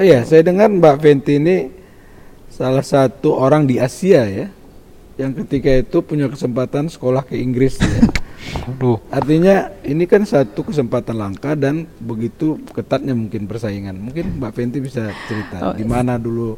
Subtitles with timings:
[0.00, 1.68] Iya, saya dengar Mbak Fenty ini
[2.48, 4.48] salah satu orang di Asia ya,
[5.20, 8.08] yang ketika itu punya kesempatan sekolah ke Inggris ya.
[8.72, 8.96] Aduh.
[9.12, 14.00] Artinya ini kan satu kesempatan langka dan begitu ketatnya mungkin persaingan.
[14.00, 16.56] Mungkin Mbak Fenty bisa cerita Oh, di mana dulu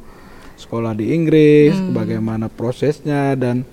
[0.55, 3.67] sekolah di Inggris, bagaimana prosesnya dan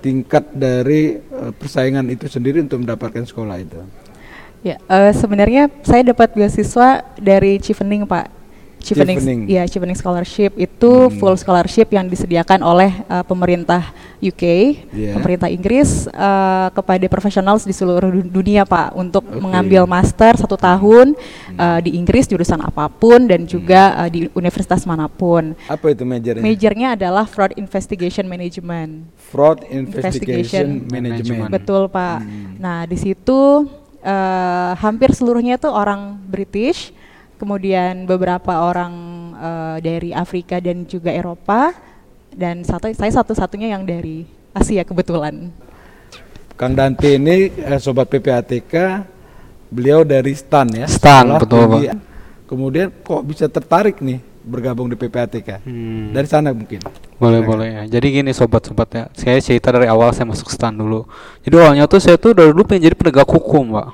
[0.00, 3.84] tingkat dari eh, persaingan itu sendiri untuk mendapatkan sekolah itu.
[4.64, 8.37] Ya, eh, sebenarnya saya dapat beasiswa dari Chevening, Pak.
[8.78, 9.40] Chevening, Chevening.
[9.46, 14.42] ya Chevening Scholarship itu full scholarship yang disediakan oleh eh, pemerintah UK,
[14.90, 15.12] Iya.
[15.14, 19.38] pemerintah Inggris eh, kepada profesional di seluruh du- dunia, Pak, untuk Oke.
[19.38, 21.14] mengambil master satu tahun
[21.52, 25.52] eh, di Inggris jurusan apa pun dan juga eh, di universitas mana pun.
[25.66, 26.40] Apa itu majornya?
[26.40, 29.10] Majornya adalah Fraud Investigation Management.
[29.28, 31.50] Fraud Investigation Investigation Management.
[31.50, 32.18] Betul Pak.
[32.22, 32.56] Hmm.
[32.56, 33.66] Nah di situ
[34.00, 36.90] eh, hampir seluruhnya itu orang British,
[37.38, 38.92] kemudian beberapa orang
[39.38, 41.72] eh, dari Afrika dan juga Eropa,
[42.34, 45.54] dan satu saya satu-satunya yang dari Asia kebetulan.
[46.58, 48.74] Kang Dante ini eh, sobat PPATK,
[49.70, 50.86] beliau dari STAN ya.
[50.90, 51.88] STAN, betul, Tinggi.
[52.48, 55.62] Kemudian kok bisa tertarik nih bergabung di PPATK?
[55.62, 56.10] Hmm.
[56.16, 56.80] Dari sana mungkin.
[57.20, 57.82] Boleh boleh ya.
[57.98, 59.04] Jadi gini sobat-sobat ya.
[59.12, 61.04] Saya cerita dari awal saya masuk stan dulu.
[61.44, 63.88] Jadi awalnya tuh saya tuh dari dulu pengen jadi penegak hukum, Pak.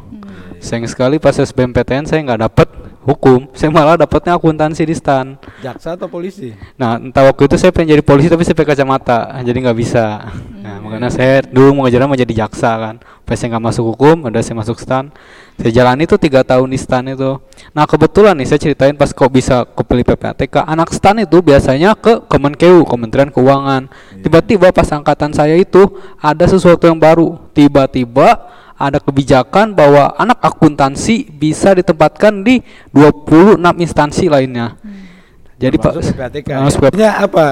[0.62, 2.69] Sayang sekali pas SBMPTN saya nggak dapet
[3.05, 3.47] hukum.
[3.52, 5.36] Saya malah dapetnya akuntansi di stan.
[5.60, 6.56] Jaksa atau polisi?
[6.80, 10.24] Nah, entah waktu itu saya pengen jadi polisi tapi saya pakai kacamata, jadi nggak bisa.
[10.64, 12.97] Nah, makanya saya dulu mau ngejar mau jadi jaksa kan.
[13.25, 15.12] Pas saya nggak masuk hukum, udah saya masuk stan.
[15.60, 17.41] Saya jalani itu tiga tahun di stan itu.
[17.77, 20.64] Nah, kebetulan nih saya ceritain pas kok bisa kepilih PPATK.
[20.64, 23.88] Anak stan itu biasanya ke Kemenkeu, Kementerian Keuangan.
[24.20, 27.36] Tiba-tiba pas angkatan saya itu ada sesuatu yang baru.
[27.52, 28.50] Tiba-tiba
[28.89, 32.61] ada kebijakan bahwa anak akuntansi bisa ditempatkan di
[32.93, 34.77] 26 instansi lainnya.
[35.57, 36.51] Jadi Pak PPATK.
[36.73, 37.45] Sebenarnya apa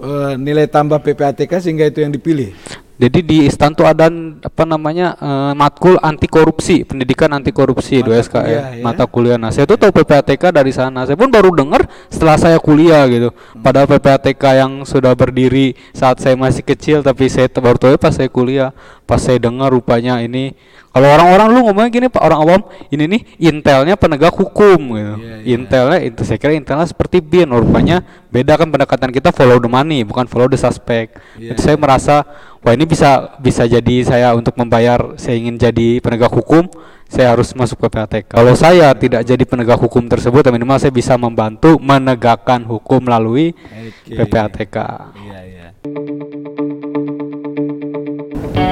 [0.00, 2.50] eh, nilai tambah PPATK sehingga itu yang dipilih?
[2.94, 4.06] Jadi di ISTAN tuh ada
[4.38, 8.82] apa namanya eh, matkul anti korupsi, pendidikan anti korupsi Mata 2 SKE, kuliah, ya.
[8.86, 9.38] mata kuliah.
[9.38, 11.02] Nah, saya tuh tahu PPATK dari sana.
[11.02, 13.34] Saya pun baru dengar setelah saya kuliah gitu.
[13.58, 18.30] Padahal PPATK yang sudah berdiri saat saya masih kecil tapi saya baru tahu pas saya
[18.30, 18.70] kuliah.
[19.04, 20.54] Pas saya dengar rupanya ini
[20.94, 25.14] kalau orang-orang lu ngomongnya gini Pak, orang awam, ini nih intelnya penegak hukum gitu.
[25.18, 25.58] Iya, iya.
[25.58, 30.06] Intelnya itu saya kira intelnya seperti BIN, rupanya beda kan pendekatan kita follow the money
[30.06, 31.18] bukan follow the suspect.
[31.34, 32.22] Iya, Jadi saya merasa
[32.64, 36.64] wah ini bisa bisa jadi saya untuk membayar saya ingin jadi penegak hukum
[37.04, 38.32] saya harus masuk PPATK.
[38.32, 43.54] Kalau saya tidak jadi penegak hukum tersebut, ya minimal saya bisa membantu menegakkan hukum melalui
[43.54, 44.18] Oke.
[44.18, 44.76] PPATK.
[45.14, 45.68] Iya, iya.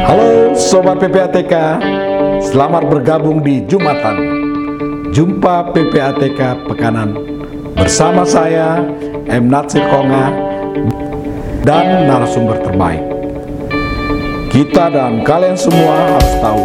[0.03, 1.54] Halo Sobat PPATK,
[2.50, 4.16] selamat bergabung di Jumatan
[5.12, 7.12] Jumpa PPATK Pekanan
[7.76, 8.80] Bersama saya,
[9.28, 9.53] M.
[9.53, 10.32] Natsir Konga
[11.62, 13.12] Dan narasumber terbaik
[14.53, 16.65] Kita dan kalian semua harus tahu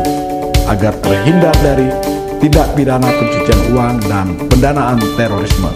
[0.67, 1.87] Agar terhindar dari
[2.43, 5.71] tindak pidana pencucian uang dan pendanaan terorisme.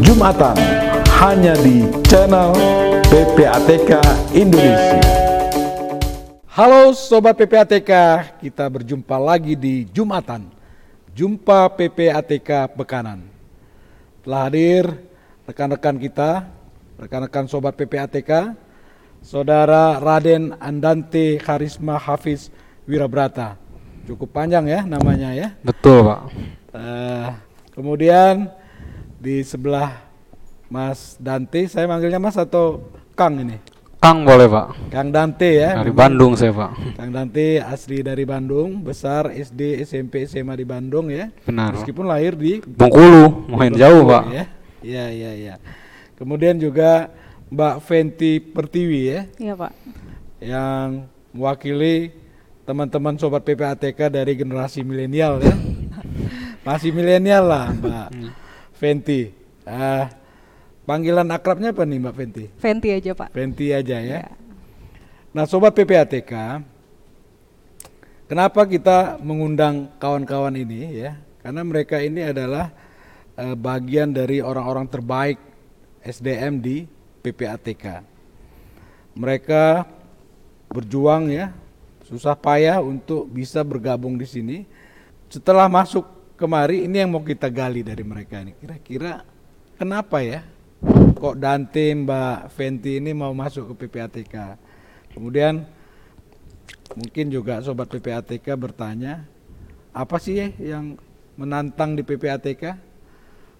[0.00, 0.56] Jumatan
[1.20, 2.56] hanya di channel
[3.12, 4.00] PPATK
[4.32, 5.04] Indonesia.
[6.48, 7.92] Halo Sobat PPATK,
[8.40, 10.48] kita berjumpa lagi di Jumatan.
[11.12, 13.20] Jumpa PPATK Bekanan
[14.24, 14.84] Telah hadir
[15.44, 16.48] rekan-rekan kita,
[16.96, 18.63] rekan-rekan Sobat PPATK
[19.24, 22.52] Saudara Raden Andante Karisma Hafiz
[22.84, 23.56] Wirabrata
[24.04, 26.20] Cukup panjang ya namanya ya Betul Pak.
[26.76, 27.28] Eh,
[27.74, 28.54] Kemudian
[29.18, 30.06] di sebelah
[30.70, 32.86] Mas Dante, saya manggilnya Mas atau
[33.18, 33.58] Kang ini?
[33.98, 34.94] Kang boleh Pak.
[34.94, 35.82] Kang Dante ya.
[35.82, 35.98] Dari memang.
[36.06, 36.70] Bandung saya Pak.
[36.94, 41.34] Kang Dante asli dari Bandung, besar SD, SMP, SMA di Bandung ya.
[41.42, 41.74] Benar.
[41.74, 44.24] Meskipun lahir di Bengkulu, main jauh Pak.
[44.30, 44.44] Ya.
[44.84, 45.54] Iya, iya, iya.
[46.14, 47.10] Kemudian juga
[47.52, 49.72] Mbak Fenty Pertiwi ya, Iya Pak.
[50.40, 52.12] yang mewakili
[52.64, 55.54] teman-teman sobat PPATK dari generasi milenial ya.
[56.66, 58.08] Masih milenial lah Mbak
[58.74, 59.30] Fenty.
[59.64, 60.08] Ah,
[60.88, 62.44] panggilan akrabnya apa nih Mbak Fenty?
[62.56, 63.28] Fenty aja Pak.
[63.32, 64.08] Fenty aja ya.
[64.20, 64.22] Ya.
[65.34, 66.62] Nah, sobat PPATK,
[68.30, 71.18] kenapa kita mengundang kawan-kawan ini ya?
[71.44, 72.72] Karena mereka ini adalah
[73.36, 75.36] eh, bagian dari orang-orang terbaik
[76.00, 76.86] SDM di
[77.24, 78.04] PPATK.
[79.16, 79.88] Mereka
[80.68, 81.56] berjuang ya,
[82.04, 84.68] susah payah untuk bisa bergabung di sini.
[85.32, 86.04] Setelah masuk
[86.36, 88.52] kemari, ini yang mau kita gali dari mereka ini.
[88.60, 89.24] Kira-kira
[89.80, 90.44] kenapa ya?
[91.16, 94.60] Kok Dante, Mbak Fenty ini mau masuk ke PPATK?
[95.16, 95.64] Kemudian
[96.92, 99.24] mungkin juga sobat PPATK bertanya,
[99.94, 101.00] apa sih ya yang
[101.40, 102.76] menantang di PPATK?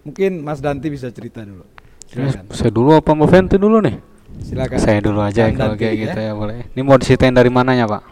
[0.05, 1.74] Mungkin Mas Danti bisa cerita dulu.
[2.15, 2.45] Silakan.
[2.55, 3.97] Saya dulu apa Mbak Fenty dulu nih?
[4.39, 4.79] Silakan.
[4.79, 6.03] Saya dulu aja Kang kalau Danti, kayak ya.
[6.07, 6.55] gitu ya boleh.
[6.71, 8.03] Ini mau diceritain dari mananya Pak?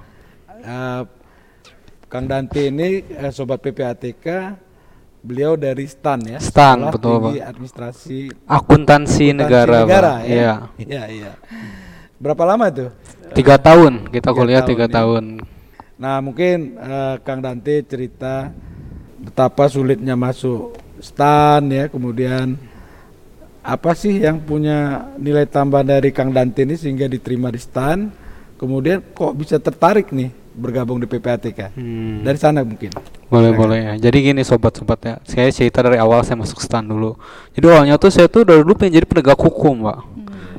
[0.63, 1.01] Eh,
[2.11, 4.27] Kang Danti ini eh, sobat PPATK,
[5.23, 6.39] beliau dari STAN ya.
[6.43, 7.49] STAN, Sekolah betul, Tinggi Pak.
[7.55, 8.19] Administrasi
[8.51, 9.89] Akuntansi, negara, Pak.
[9.89, 10.03] ya.
[10.27, 10.53] Iya.
[10.83, 11.33] Iya, iya.
[12.19, 12.91] Berapa lama tuh?
[13.33, 14.93] Tiga tahun kita Tiga kuliah tahun, tiga ya.
[14.93, 15.25] tahun.
[15.97, 18.51] Nah, mungkin eh, Kang Dante cerita
[19.23, 22.59] betapa sulitnya masuk STAN ya, kemudian
[23.63, 28.11] apa sih yang punya nilai tambah dari Kang Dante ini sehingga diterima di STAN,
[28.59, 31.73] kemudian kok bisa tertarik nih bergabung di PPATK?
[31.73, 32.27] Hmm.
[32.27, 32.91] Dari sana mungkin.
[33.31, 33.95] Boleh boleh ya.
[34.11, 35.15] Jadi gini sobat-sobat ya.
[35.25, 37.17] Saya cerita dari awal saya masuk stan dulu.
[37.57, 39.99] Jadi awalnya tuh saya tuh dari dulu pengen jadi penegak hukum, Pak.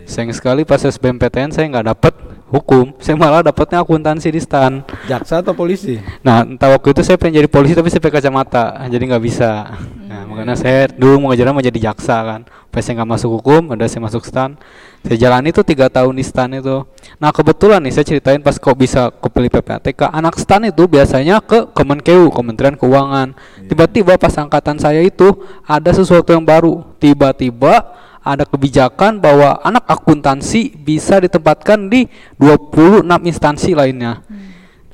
[0.07, 2.13] Sayang sekali pas SBMPTN saya nggak dapet
[2.53, 2.93] hukum.
[3.01, 4.85] Saya malah dapetnya akuntansi di stan.
[5.09, 5.97] Jaksa atau polisi?
[6.21, 9.73] Nah, entah waktu itu saya pengen jadi polisi tapi saya pakai kacamata, jadi nggak bisa.
[10.05, 12.41] Nah, makanya saya dulu mau ngejar mau jadi jaksa kan.
[12.69, 14.53] Pas saya nggak masuk hukum, ada saya masuk stan.
[15.01, 16.85] Saya jalani tuh tiga tahun di stan itu.
[17.17, 21.73] Nah, kebetulan nih saya ceritain pas kok bisa kepilih PPATK, anak stan itu biasanya ke
[21.73, 23.33] Kemenkeu, Kementerian Keuangan.
[23.65, 25.33] Tiba-tiba pas angkatan saya itu
[25.65, 26.85] ada sesuatu yang baru.
[27.01, 32.07] Tiba-tiba ada kebijakan bahwa anak akuntansi bisa ditempatkan di
[32.39, 34.23] 26 instansi lainnya.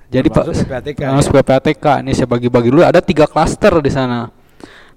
[0.10, 1.14] Jadi Pak PPATK, ya?
[1.14, 2.02] Masuk PPATK.
[2.02, 4.34] Ini saya bagi-bagi dulu ada tiga klaster di sana.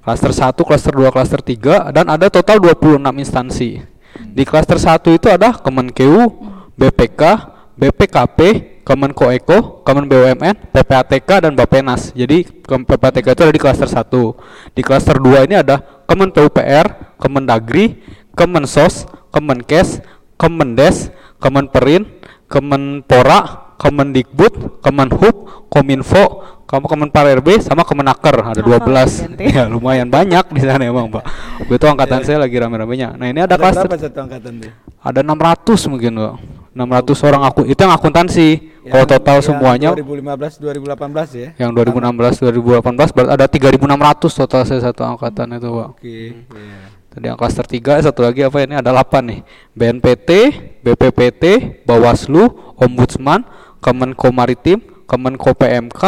[0.01, 3.85] Klaster 1, klaster 2, klaster 3 dan ada total 26 instansi.
[4.33, 6.33] Di klaster 1 itu ada Kemenkeu,
[6.75, 7.23] BPK,
[7.77, 8.41] BPKP,
[8.83, 12.11] Kemenkoeko, Kemen BUMN, PPATK dan Bapenas.
[12.17, 14.75] Jadi PPATK itu ada di klaster 1.
[14.75, 18.03] Di klaster 2 ini ada Kemen PUPR, Kemendagri,
[18.33, 20.01] Kemensos, Kemenkes,
[20.37, 22.09] Kemendes, Kemenperin,
[22.47, 26.25] Kemenpora, Kemendikbud, Kemenhub, Kominfo,
[26.63, 29.29] Kamu Kemenpar RB sama Kemenaker ada Hafal 12.
[29.29, 29.45] ganti.
[29.61, 31.21] ya lumayan banyak di sana emang, Pak.
[31.69, 33.13] Itu angkatan saya lagi rame-ramenya.
[33.13, 34.73] Nah, ini ada, Ada berapa satu angkatan tuh?
[34.97, 36.35] ada 600 mungkin, Pak.
[36.73, 38.49] 600 orang aku itu yang akuntansi.
[38.89, 41.49] Kalau Yang- total yang semuanya 2015 2018 ya.
[41.61, 45.89] yang 2016 2018 berarti ada 3600 total saya satu angkatan itu, Pak.
[45.93, 46.19] Oke.
[46.41, 46.81] iya.
[47.13, 49.41] Tadi yang klaster 3 satu lagi apa ini ada 8 nih.
[49.77, 50.31] BNPT,
[50.81, 51.45] BPPT,
[51.85, 53.45] Bawaslu, Ombudsman,
[53.79, 56.01] Kemenko Maritim, Kemenko PMK,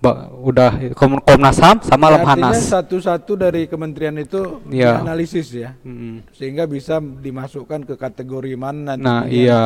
[0.00, 2.64] ba- udah Komnas HAM sama Ya, Lemhanas.
[2.64, 5.04] satu-satu dari kementerian itu Iya.
[5.04, 5.76] dianalisis ya.
[5.84, 6.24] Mm.
[6.32, 9.60] Sehingga bisa dimasukkan ke kategori mana nanti Nah, iya.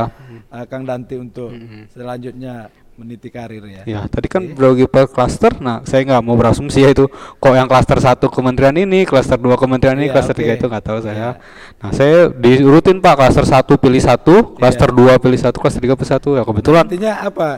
[0.51, 1.53] uh, Kang Danti untuk
[1.93, 3.83] selanjutnya meniti karir ya.
[3.89, 5.57] Ya, tadi kan berbagi per klaster.
[5.59, 9.57] Nah, saya nggak mau berasumsi ya itu kok yang klaster satu kementerian ini, klaster dua
[9.57, 10.59] kementerian ini, Iya, klaster tiga oke.
[10.61, 11.41] itu nggak tahu saya.
[11.81, 16.11] Nah, saya diurutin Pak klaster satu pilih satu, klaster dua pilih satu, klaster tiga pilih
[16.13, 16.37] satu.
[16.37, 16.85] Ya kebetulan.
[16.85, 17.49] Artinya apa?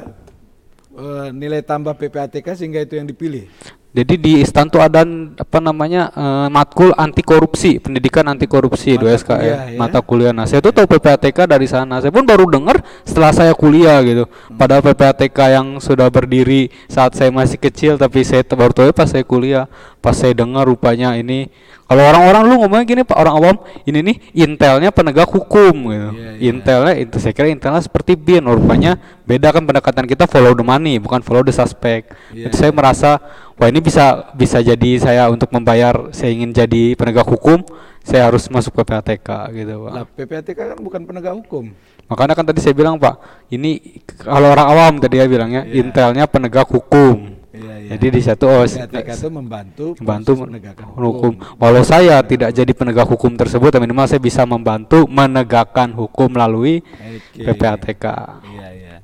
[0.95, 3.51] Eh, nilai tambah PPATK sehingga itu yang dipilih.
[3.94, 5.06] Jadi di ISTAN tuh ada
[5.38, 9.79] apa namanya eh, matkul anti korupsi, pendidikan anti korupsi Mata 2 SKM, kuliah, ya.
[9.79, 10.32] mata kuliah.
[10.35, 12.02] Nah, saya tuh tahu PPATK dari sana.
[12.02, 14.26] Saya pun baru dengar setelah saya kuliah gitu.
[14.26, 14.58] Hmm.
[14.58, 19.23] Padahal PPATK yang sudah berdiri saat saya masih kecil tapi saya baru tahu pas saya
[19.23, 19.70] kuliah.
[20.05, 21.49] Pas saya dengar rupanya ini
[21.85, 26.11] kalau orang-orang lu ngomongnya gini Pak orang awam, ini nih intelnya penegak hukum gitu.
[26.12, 26.49] Iya, iya.
[26.49, 30.97] Intelnya itu saya kira intelnya seperti BIN, rupanya beda kan pendekatan kita follow the money
[30.97, 32.12] bukan follow the suspect.
[32.29, 33.17] Jadi saya merasa
[33.55, 37.65] wah ini bisa bisa jadi saya untuk membayar saya ingin jadi penegak hukum
[38.01, 41.73] saya harus masuk PPATK gitu Lah pak PPATK kan bukan penegak hukum.
[42.05, 43.17] makanya kan tadi saya bilang pak
[43.49, 43.81] ini
[44.20, 45.81] kalau orang awam tadi ya bilangnya Iya.
[45.81, 47.89] intelnya penegak hukum Iya, iya.
[47.94, 51.32] jadi di satu oh itu membantu membantu proses penegakan hukum.
[51.55, 56.82] Walau saya tidak jadi penegak hukum tersebut, tapi minimal saya bisa membantu menegakkan hukum melalui
[56.82, 57.46] Oke.
[57.46, 58.05] PPATK.
[58.43, 58.96] Iya, iya.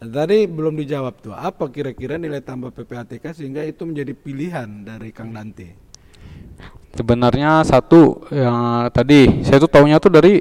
[0.00, 5.12] Nah, Tadi belum dijawab tuh, apa kira-kira nilai tambah PPATK sehingga itu menjadi pilihan dari
[5.12, 5.76] Kang Dante?
[6.96, 10.40] Sebenarnya satu yang tadi saya tuh taunya tuh dari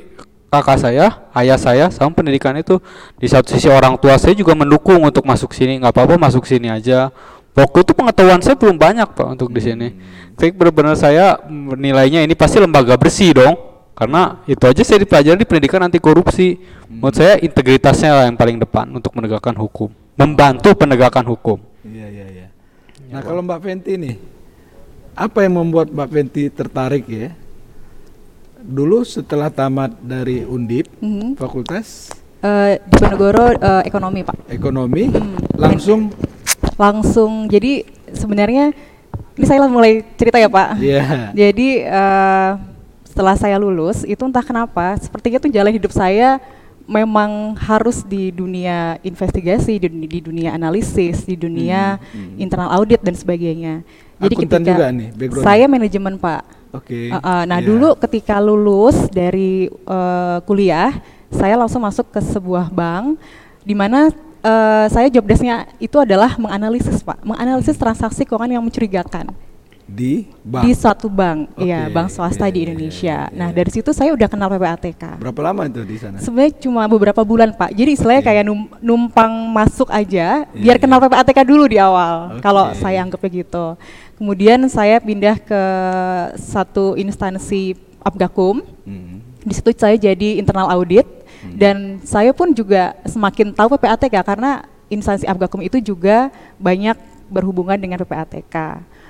[0.54, 2.78] kakak saya, ayah saya, sama pendidikan itu
[3.18, 6.70] di satu sisi orang tua saya juga mendukung untuk masuk sini, nggak apa-apa masuk sini
[6.70, 7.10] aja.
[7.54, 9.94] Waktu itu pengetahuan saya belum banyak pak untuk di sini.
[10.34, 13.54] Tapi benar-benar saya menilainya ini pasti lembaga bersih dong,
[13.94, 16.58] karena itu aja saya dipelajari di pendidikan anti korupsi.
[16.90, 21.62] Menurut saya integritasnya lah yang paling depan untuk menegakkan hukum, membantu penegakan hukum.
[21.86, 22.48] Iya, iya, iya.
[23.14, 24.16] Nah, kalau Mbak Fenty nih,
[25.14, 27.30] apa yang membuat Mbak Fenty tertarik ya?
[28.64, 31.38] Dulu setelah tamat dari Undip, Mhm.
[31.38, 32.10] Fakultas
[32.44, 34.52] Eh, di Ponegoro eh, ekonomi pak.
[34.52, 35.40] Ekonomi, Hmm.
[35.56, 36.12] langsung
[36.76, 38.74] Langsung jadi sebenarnya
[39.34, 40.78] ini saya mulai cerita ya pak.
[40.78, 41.04] Iya.
[41.34, 42.52] Jadi eh,
[43.06, 46.42] setelah saya lulus itu entah kenapa sepertinya tuh jalan hidup saya
[46.84, 51.96] memang harus di dunia investigasi, di, dunia- di dunia analisis, di dunia
[52.36, 53.86] internal audit dan sebagainya.
[54.20, 55.08] Jadi Hmm, Akuntan ketika juga nih,
[55.40, 56.42] saya manajemen pak.
[56.74, 57.08] Oke.
[57.08, 57.68] Uh, uh, nah Iya.
[57.70, 61.00] dulu ketika lulus dari uh, kuliah,
[61.30, 63.16] saya langsung masuk ke sebuah bank
[63.64, 64.10] di mana
[64.44, 69.32] uh, saya job desk-nya itu adalah menganalisis pak, menganalisis transaksi keuangan yang mencurigakan
[69.84, 70.64] di bank.
[70.64, 73.18] di suatu bank, Oke, iya bank swasta iya, di iya, Indonesia.
[73.28, 73.56] iya, Nah iya.
[73.56, 75.20] dari situ saya udah kenal PPATK.
[75.20, 76.18] Berapa lama itu di sana?
[76.24, 77.76] Sebenarnya cuma beberapa bulan pak.
[77.76, 78.30] Jadi istilahnya Iya.
[78.32, 80.82] kayak num- numpang masuk aja, Iya, biar iya.
[80.82, 82.32] kenal PPATK dulu di awal.
[82.32, 82.42] Oke.
[82.42, 83.66] Kalau saya anggapnya gitu.
[84.16, 85.62] Kemudian saya pindah ke
[86.40, 88.64] satu instansi Abgakum.
[88.88, 89.20] Hmm.
[89.44, 91.04] Di situ saya jadi internal audit
[91.44, 91.60] Hmm.
[91.60, 96.96] dan saya pun juga semakin tahu PPATK karena instansi Abgakum itu juga banyak
[97.28, 98.56] berhubungan dengan PPATK.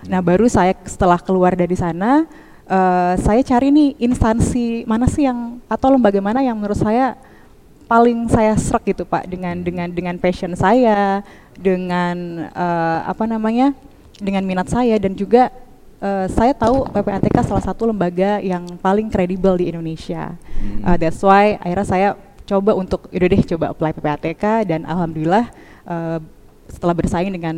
[0.10, 0.28] Nah, Hmm.
[0.28, 2.26] baru saya setelah keluar dari sana
[2.64, 7.20] eh, saya cari nih instansi mana sih yang atau lembaga mana yang menurut saya
[7.92, 11.22] paling saya serak gitu Pak dengan dengan dengan passion saya,
[11.60, 13.76] dengan eh, apa namanya?
[14.24, 15.50] dengan minat saya dan juga
[16.04, 20.36] eh, saya tahu PPATK salah satu lembaga yang paling kredibel di Indonesia.
[20.60, 20.84] Hmm.
[20.84, 22.10] Uh, that's why akhirnya saya
[22.44, 25.48] coba untuk yaudah deh coba apply PPATK dan alhamdulillah
[25.88, 26.20] uh,
[26.68, 27.56] setelah bersaing dengan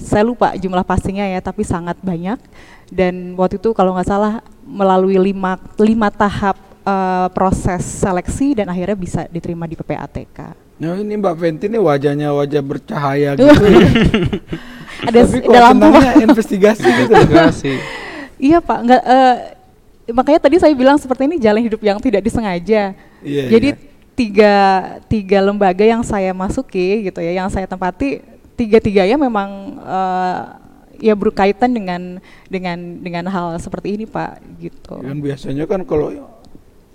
[0.00, 2.40] saya lupa jumlah pastinya ya tapi sangat banyak
[2.88, 8.96] dan waktu itu kalau nggak salah melalui lima, lima tahap uh, proses seleksi dan akhirnya
[8.96, 10.38] bisa diterima di PPATK.
[10.80, 13.52] Nah ini Mbak Fenty ini wajahnya wajah bercahaya gitu.
[15.00, 17.12] Ada Tapi kok ada lampu senangnya investigasi gitu.
[17.12, 17.20] loh.
[17.20, 17.72] Investigasi.
[18.40, 19.36] Iya pak, nggak eh,
[20.16, 22.96] makanya tadi saya bilang seperti ini jalan hidup yang tidak disengaja.
[23.20, 23.80] Iya, Jadi iya.
[24.16, 24.54] tiga
[25.08, 28.24] tiga lembaga yang saya masuki gitu ya, yang saya tempati
[28.56, 30.40] tiga tiganya memang eh,
[31.00, 35.00] ya berkaitan dengan dengan dengan hal seperti ini pak gitu.
[35.00, 36.12] Kan biasanya kan kalau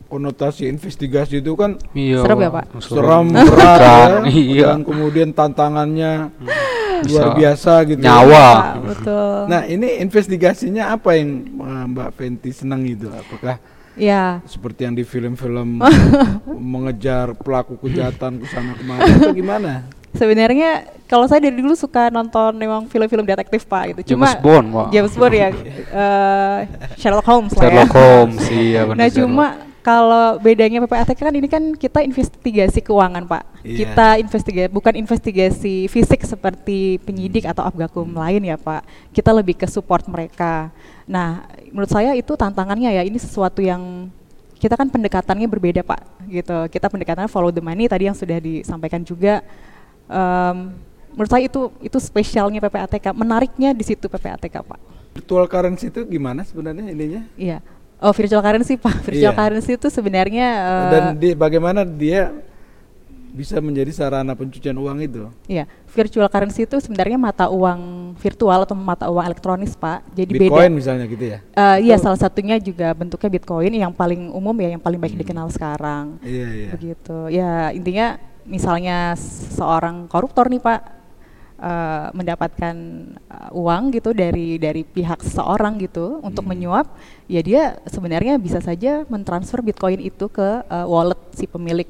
[0.05, 2.21] konotasi investigasi itu kan Iya.
[2.21, 2.65] Serem ya, Pak.
[2.81, 4.05] Seram berat ya.
[4.29, 4.65] Iya.
[4.77, 6.64] Dan kemudian tantangannya Bisa
[7.03, 7.99] luar biasa gitu.
[7.99, 8.05] ya.
[8.07, 8.47] nyawa.
[8.47, 9.37] Pak, betul.
[9.51, 13.11] Nah ini investigasinya apa yang eh, Mbak Fenty senang itu?
[13.11, 13.59] Apakah
[13.95, 15.79] ya seperti yang di film-film
[16.75, 19.87] mengejar pelaku kejahatan ke sana kemari atau gimana?
[20.15, 24.15] sebenarnya kalau saya dari dulu suka nonton memang film-film detektif pak gitu.
[24.15, 24.87] Cuma James Bond, Pak.
[24.95, 25.49] James Bond ya,
[26.01, 26.59] eh,
[26.97, 27.67] Sherlock Holmes lah ya.
[27.69, 28.97] Sherlock Holmes, iya benar.
[28.97, 29.19] Nah Sherlock.
[29.19, 29.47] cuma
[29.86, 33.77] kalau bedanya PPATK kan ini kan kita investigasi keuangan pak, Iya.
[33.86, 38.82] kita investigasi bukan investigasi fisik seperti penyidik atau abgakum lain ya pak,
[39.13, 40.74] kita lebih ke support mereka.
[41.06, 44.10] Nah menurut saya itu tantangannya ya ini sesuatu yang
[44.58, 46.01] kita kan pendekatannya berbeda pak,
[46.34, 46.65] gitu.
[46.74, 49.46] Kita pendekatannya follow the money tadi yang sudah disampaikan juga.
[50.10, 50.74] Em,
[51.13, 54.82] menurut saya itu itu spesialnya PPATK, menariknya di situ PPATK pak.
[55.13, 57.22] Virtual currency itu gimana sebenarnya ininya?
[57.38, 57.62] Iya.
[57.97, 59.37] Oh virtual currency pak, virtual Iya.
[59.37, 62.31] currency itu sebenarnya eh, Dan di, bagaimana dia
[63.31, 65.27] bisa menjadi sarana pencucian uang itu?
[65.45, 70.07] Iya, virtual currency itu sebenarnya mata uang virtual atau mata uang elektronis, Pak.
[70.15, 70.77] Jadi Bitcoin beda.
[70.79, 71.39] misalnya gitu ya?
[71.51, 75.23] Eh, iya, salah satunya juga bentuknya Bitcoin yang paling umum ya, yang paling baik Hmm.
[75.27, 76.15] dikenal sekarang.
[76.23, 76.69] Iya iya.
[76.71, 77.17] Begitu.
[77.27, 78.15] Ya, intinya
[78.47, 79.19] misalnya
[79.51, 80.79] seorang koruptor nih, Pak,
[81.55, 82.75] eh, mendapatkan
[83.15, 86.51] eh, uang gitu dari dari pihak seseorang gitu untuk Hmm.
[86.51, 86.88] menyuap,
[87.25, 91.88] ya dia sebenarnya bisa saja mentransfer Bitcoin itu ke eh, wallet si pemilik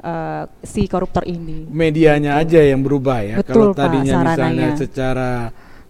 [0.00, 1.66] eh, si koruptor ini.
[1.66, 3.36] Medianya aja yang berubah ya.
[3.38, 4.68] Betul, Kalau Pak, tadinya misalnya sarananya.
[4.74, 5.30] secara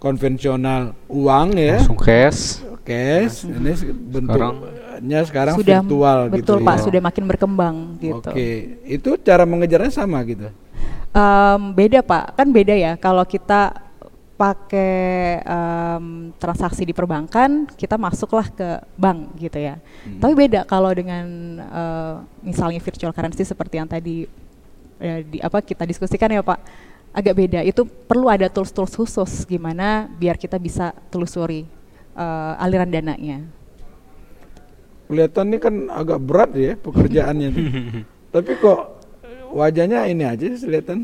[0.01, 2.65] konvensional uang ya, langsung cash.
[2.81, 6.83] cash, ini se- bentuknya sekarang, sudah virtual betul gitu Pak, ya.
[6.83, 8.29] sudah makin berkembang gitu.
[8.33, 8.49] Oke,
[8.83, 10.49] itu cara mengejarnya sama gitu.
[11.11, 13.75] Em, beda Pak, kan beda ya kalau kita
[14.39, 19.83] pakai em, transaksi di perbankan, kita masuklah ke bank gitu ya.
[20.07, 20.23] Hmm.
[20.23, 21.27] Tapi beda kalau dengan
[21.61, 22.15] eh,
[22.47, 24.31] misalnya virtual currency seperti yang tadi
[25.03, 26.63] eh, di apa kita diskusikan ya Pak,
[27.11, 27.61] agak beda.
[27.67, 31.67] Itu perlu ada tools-tools khusus gimana biar kita bisa telusuri
[32.15, 33.45] eh, aliran dananya.
[35.11, 37.51] Kelihatan ini kan agak berat ya pekerjaannya.
[38.35, 39.00] Tapi kok
[39.53, 41.03] wajahnya ini aja sih kelihatan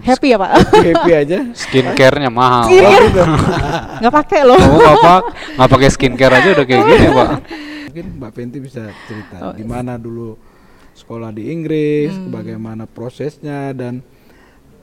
[0.00, 0.50] Happy ya Pak?
[0.70, 1.38] happy aja.
[1.52, 2.70] Skincare-nya mahal.
[2.70, 2.94] Skincare.
[2.94, 3.22] Oh, gitu.
[4.00, 4.56] Nggak pakai loh.
[4.56, 5.22] Kamu nggak pak,
[5.58, 7.30] nggak pakai skincare aja udah kayak gini pak.
[7.90, 10.38] Mungkin Mbak Fenty bisa cerita Oh, gimana dulu
[10.94, 12.30] sekolah di Inggris, Hmm.
[12.30, 14.00] bagaimana prosesnya dan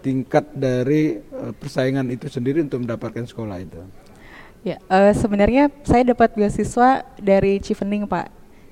[0.04, 3.80] tingkat dari eh, persaingan itu sendiri untuk mendapatkan sekolah itu.
[4.62, 8.27] Ya, eh, sebenarnya saya dapat beasiswa dari Chevening, Pak.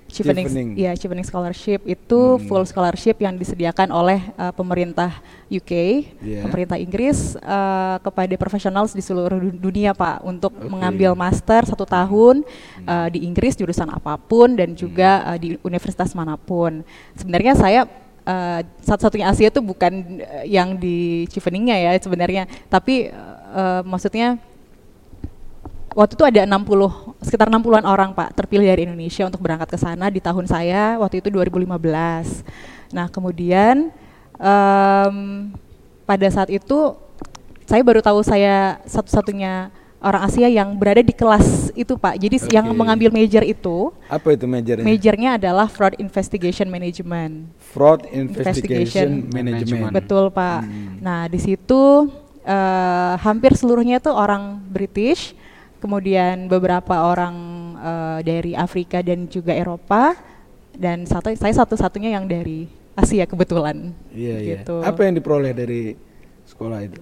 [0.06, 0.70] Chevening, Chevening.
[0.78, 2.42] ya Chevening Scholarship itu Hmm.
[2.46, 5.12] full scholarship yang disediakan oleh eh, pemerintah
[5.46, 5.72] UK,
[6.22, 6.42] Iya.
[6.46, 10.70] pemerintah Inggris eh, kepada profesional di seluruh du- dunia, Pak, untuk Oke.
[10.70, 12.46] mengambil master satu tahun
[12.80, 16.86] eh, di Inggris jurusan apa pun dan juga eh, di universitas mana pun.
[17.14, 17.82] Sebenarnya saya
[18.22, 23.10] eh, satu-satunya Asia itu bukan eh, yang di Cheveningnya ya sebenarnya, tapi
[23.52, 24.38] eh, maksudnya
[25.96, 30.12] waktu itu ada 60 sekitar 60-an orang Pak terpilih dari Indonesia untuk berangkat ke sana
[30.12, 31.72] di tahun saya waktu itu 2015.
[32.92, 33.90] Nah, kemudian
[34.36, 35.16] um,
[36.04, 37.00] pada saat itu
[37.66, 39.74] saya baru tahu saya satu-satunya
[40.06, 42.22] orang Asia yang berada di kelas itu Pak.
[42.22, 42.54] Jadi okay.
[42.54, 44.86] yang mengambil major itu Apa itu majornya?
[44.86, 47.50] Majornya adalah Fraud Investigation Management.
[47.58, 49.92] Fraud Investigation, Investigation Management.
[49.96, 50.62] Betul Pak.
[50.62, 51.02] Hmm.
[51.02, 52.12] Nah, di situ
[52.46, 55.34] uh, hampir seluruhnya itu orang British,
[55.80, 57.36] kemudian beberapa orang
[57.80, 60.16] uh, dari Afrika dan juga Eropa
[60.76, 63.92] dan satu saya satu-satunya yang dari Asia kebetulan.
[64.16, 64.52] Iya, iya.
[64.60, 64.80] gitu.
[64.80, 64.88] iya.
[64.88, 66.00] Apa yang diperoleh dari
[66.48, 67.00] sekolah itu?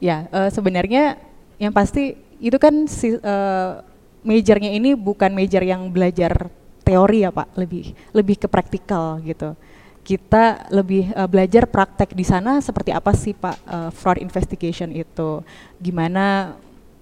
[0.00, 1.16] Ya, uh, sebenarnya
[1.60, 3.84] yang pasti itu kan si uh,
[4.24, 6.48] majornya ini bukan major yang belajar
[6.84, 9.56] teori ya Pak, lebih lebih ke praktikal gitu.
[10.00, 15.44] Kita lebih uh, belajar praktek di sana seperti apa sih Pak uh, fraud investigation itu,
[15.80, 16.56] gimana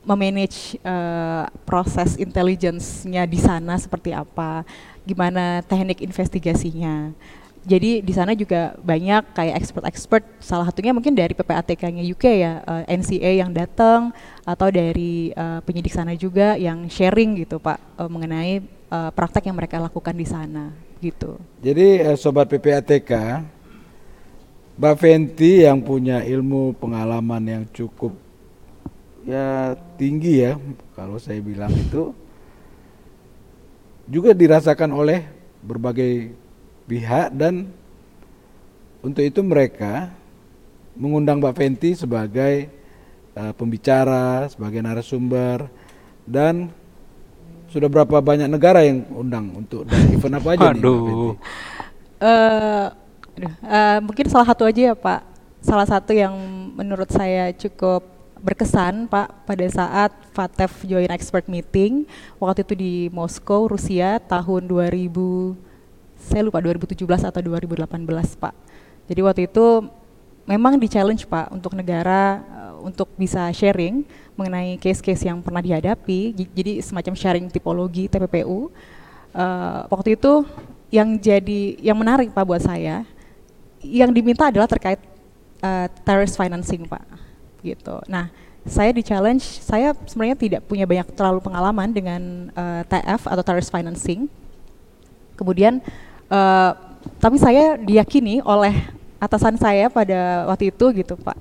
[0.07, 4.63] memanage uh, proses intelligence-nya di sana seperti apa,
[5.07, 7.13] gimana teknik investigasinya
[7.69, 12.83] jadi di sana juga banyak kayak expert-expert salah satunya mungkin dari PPATK-nya UK ya uh,
[12.89, 14.09] eh, NCA yang datang
[14.49, 19.57] atau dari uh, penyidik sana juga yang sharing gitu Pak uh, mengenai uh, praktek yang
[19.61, 20.73] mereka lakukan di sana
[21.05, 21.37] gitu.
[21.61, 23.45] Jadi uh, sobat PPATK
[24.81, 28.17] Mbak Fenty yang punya ilmu pengalaman yang cukup
[29.29, 30.55] ya tinggi ya
[30.95, 32.15] kalau saya bilang itu
[34.09, 35.27] juga dirasakan oleh
[35.61, 36.33] berbagai
[36.89, 37.69] pihak dan
[39.05, 40.11] untuk itu mereka
[40.99, 42.67] mengundang Mbak Fenty sebagai
[43.39, 45.71] uh, pembicara, sebagai narasumber
[46.25, 46.73] dan
[47.69, 51.27] sudah berapa banyak negara yang undang untuk dan event apa aja nih Mbak Fenty?
[52.19, 52.87] Uh,
[53.63, 55.21] uh, mungkin salah satu aja ya Pak.
[55.63, 56.35] Salah satu yang
[56.75, 62.07] menurut saya cukup berkesan Pak pada saat FATEF Joint Expert Meeting
[62.39, 65.69] waktu itu di Moskow, Rusia tahun 2000
[66.19, 67.89] saya lupa 2017 atau 2018
[68.37, 68.55] Pak.
[69.09, 69.67] Jadi waktu itu
[70.45, 74.03] memang di challenge Pak untuk negara uh, untuk bisa sharing
[74.35, 76.35] mengenai case-case yang pernah dihadapi.
[76.53, 78.49] Jadi semacam sharing tipologi TPPU.
[78.49, 80.47] Uh, eh, waktu itu
[80.89, 83.05] yang jadi yang menarik Pak buat saya
[83.85, 84.99] yang diminta adalah terkait
[85.61, 87.28] uh, terrorist financing Pak.
[87.61, 87.97] Gitu.
[88.07, 88.31] Nah,
[88.69, 93.73] saya di challenge, saya sebenarnya tidak punya banyak terlalu pengalaman dengan uh, TF atau terrorist
[93.73, 94.29] financing.
[95.39, 95.81] Kemudian
[96.29, 96.77] Uh,
[97.17, 98.85] tapi saya diyakini oleh
[99.17, 101.41] atasan saya pada waktu itu gitu Pak,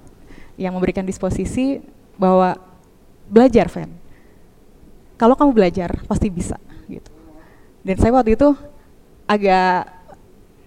[0.56, 1.84] yang memberikan disposisi
[2.15, 2.56] bahwa
[3.27, 3.91] belajar, Fen.
[5.19, 6.56] Kalau kamu belajar pasti bisa
[6.88, 7.12] gitu.
[7.84, 8.56] Dan saya waktu itu
[9.27, 9.91] agak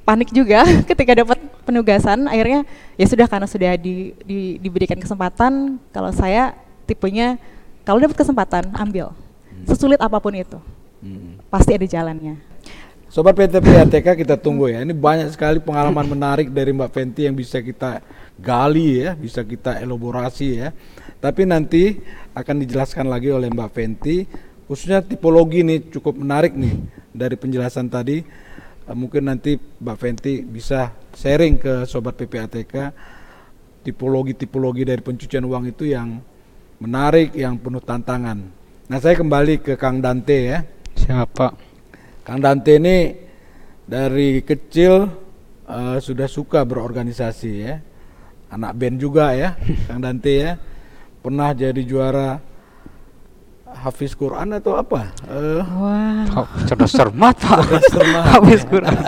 [0.04, 2.26] panik juga ketika dapat penugasan.
[2.26, 5.78] Akhirnya ya sudah karena sudah di, di, diberikan kesempatan.
[5.92, 6.56] Kalau saya
[6.88, 7.38] tipenya
[7.84, 9.66] kalau dapat kesempatan ambil, hmm.
[9.66, 10.60] sesulit apa pun itu,
[11.00, 11.48] hmm.
[11.48, 12.36] pasti ada jalannya.
[13.10, 14.86] Sobat PTPATK kita tunggu ya.
[14.86, 17.98] Ini banyak sekali pengalaman menarik dari Mbak Fenty yang bisa kita
[18.38, 20.70] gali ya, bisa kita elaborasi ya.
[21.18, 21.98] Tapi nanti
[22.30, 24.30] akan dijelaskan lagi oleh Mbak Fenty.
[24.70, 26.78] Khususnya tipologi ini cukup menarik nih
[27.10, 28.22] dari penjelasan tadi.
[28.88, 32.74] Uh, mungkin nanti Mbak Fenty bisa sharing ke Sobat PPATK
[33.80, 36.20] tipologi-tipologi dari pencucian uang itu yang
[36.80, 38.38] menarik, yang penuh tantangan.
[38.88, 40.58] Nah saya kembali ke Kang Dante ya.
[40.96, 41.52] Siapa?
[42.24, 43.14] Kang Dante ini
[43.88, 45.08] dari kecil
[45.66, 47.76] uh, sudah suka berorganisasi ya.
[48.50, 49.54] Anak band juga ya,
[49.86, 50.58] Kang Dante ya.
[51.20, 52.42] Pernah jadi juara
[53.70, 55.14] Hafiz Quran atau apa?
[55.24, 56.46] Uh, Wah.
[56.68, 57.58] Cerdas cermat Pak.
[58.36, 58.98] Hafiz Quran.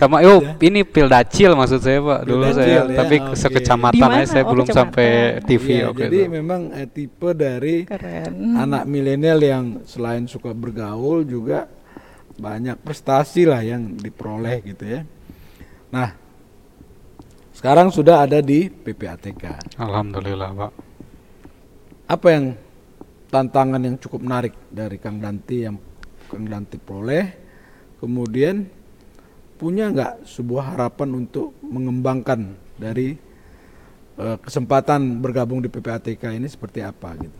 [0.00, 2.20] Sama yo ini Pildacil maksud saya Pak.
[2.24, 3.36] Dulu Pildacil, saya ya, tapi okay.
[3.36, 5.08] sekecamatan aja saya oh, belum sampai
[5.44, 6.32] TV ya, Jadi itu.
[6.32, 8.56] memang eh, tipe dari Keren.
[8.56, 11.68] anak milenial yang selain suka bergaul juga
[12.34, 15.00] banyak prestasi lah yang diperoleh gitu ya.
[15.94, 16.10] Nah,
[17.54, 19.78] sekarang sudah ada di PPATK.
[19.78, 20.72] Alhamdulillah, Pak.
[22.10, 22.44] Apa yang
[23.34, 25.74] tantangan yang cukup menarik dari Kang Danti yang
[26.30, 27.42] Kang Danti peroleh?
[27.98, 28.62] Kemudian
[29.58, 33.18] punya nggak sebuah harapan untuk mengembangkan dari
[34.22, 37.38] uh, kesempatan bergabung di PPATK ini seperti apa gitu?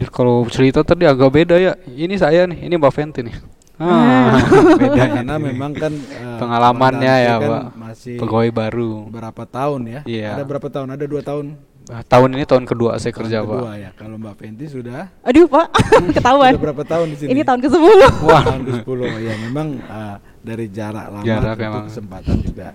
[0.00, 1.76] Ya, kalau cerita tadi agak beda ya.
[1.84, 3.36] Ini saya nih, ini Mbak Fenty nih.
[3.82, 4.38] Ah,
[4.80, 10.00] beda karena memang kan uh, pengalamannya ya kan pak masih pegawai baru berapa tahun ya
[10.06, 10.38] iya.
[10.38, 13.74] ada berapa tahun ada dua tahun tahun ini tahun kedua saya tahun kerja kedua, pak
[13.78, 15.66] ya kalau mbak Fenty sudah aduh pak
[16.16, 19.34] ketahuan sudah berapa tahun di sini ini tahun ke sepuluh wah tahun ke sepuluh ya
[19.50, 21.84] memang uh, dari jarak lama jarak itu memang.
[21.90, 22.68] kesempatan juga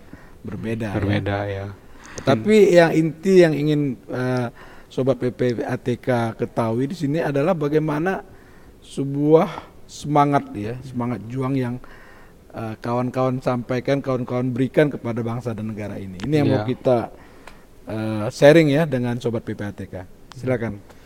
[0.44, 1.66] berbeda berbeda ya, ya.
[2.24, 4.48] tapi yang inti yang ingin uh,
[4.88, 8.24] sobat PPATK ketahui di sini adalah bagaimana
[8.80, 11.76] sebuah semangat ya, semangat juang yang
[12.56, 16.20] eh, kawan-kawan sampaikan, kawan-kawan berikan kepada bangsa dan negara ini.
[16.24, 16.70] Ini yang mau Iya.
[16.72, 16.98] kita
[17.88, 20.06] eh, sharing ya dengan sobat PPATK.
[20.36, 20.98] Silakan.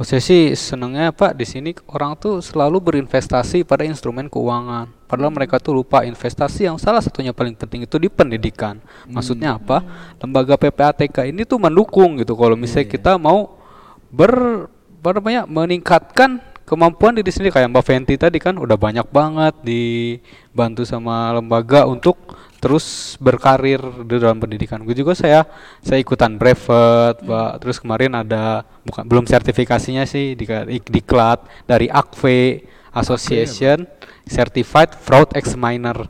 [0.00, 4.88] Oh, saya sih senangnya Pak di sini orang tuh selalu berinvestasi pada instrumen keuangan.
[5.04, 8.80] Padahal mereka tuh lupa investasi yang salah satunya paling penting itu di pendidikan.
[9.04, 9.84] Maksudnya apa?
[10.16, 12.32] Lembaga PPATK ini tuh mendukung gitu.
[12.32, 13.60] Kalau misalnya kita mau
[14.08, 14.66] ber
[15.00, 20.86] apa namanya meningkatkan kemampuan diri sendiri kayak Mbak Fenty tadi kan udah banyak banget dibantu
[20.86, 22.14] sama lembaga untuk
[22.62, 24.78] terus berkarir di dalam pendidikan.
[24.86, 25.48] Gue juga saya
[25.82, 27.52] saya ikutan brevet, Pak.
[27.58, 30.46] Terus kemarin ada bukan belum sertifikasinya sih di
[30.86, 33.82] diklat dari ACVE Association
[34.28, 36.06] Certified Fraud Examiner.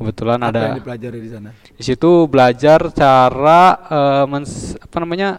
[0.00, 1.50] Kebetulan Apa ada yang dipelajari di sana?
[1.52, 5.36] di situ belajar cara eh, mens- apa namanya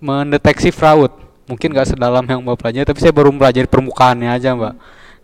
[0.00, 1.12] mendeteksi fraud.
[1.46, 4.74] Mungkin nggak sedalam yang mbak pelajari, tapi saya baru mempelajari permukaannya aja mbak.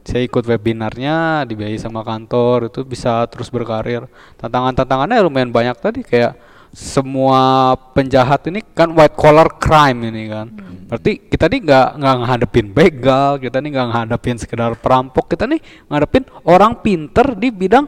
[0.02, 4.06] Saya ikut webinarnya dibiayai sama kantor itu bisa terus berkarir.
[4.38, 6.34] Tantangan-tantangannya lumayan banyak tadi kayak
[6.72, 10.46] semua penjahat ini kan white collar crime ini kan.
[10.88, 15.60] Berarti kita nih nggak nggak ngadepin begal, kita nih nggak ngadepin sekedar perampok, kita nih
[15.86, 17.86] ngadepin orang pinter di bidang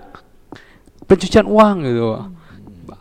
[1.08, 2.04] pencucian uang gitu.
[2.14, 2.43] Ba-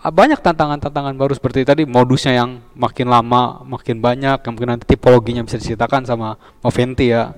[0.04, 5.48] Banyak tantangan-tantangan baru seperti tadi modusnya yang makin lama makin banyak, yang mungkin nanti tipologinya
[5.48, 7.32] bisa diceritakan sama Moventi ya.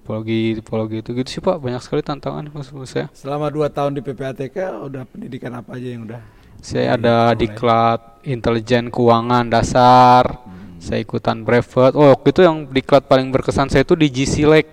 [0.00, 3.12] Tipologi tipologi itu gitu sih Pak, banyak sekali tantangan maksud saya.
[3.12, 6.24] Selama dua tahun di PPATK udah pendidikan apa aja yang udah?
[6.64, 10.40] Saya ada diklat intelijen keuangan dasar.
[10.80, 11.92] Saya ikutan brevet.
[11.92, 14.64] Oh, waktu itu yang diklat paling berkesan saya itu di GCLEC